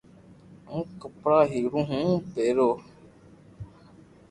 ھون 0.69 0.85
ڪپڙا 1.01 1.39
ھيڙيو 1.51 1.79
ھون 1.89 2.07
پيرو 2.33 2.69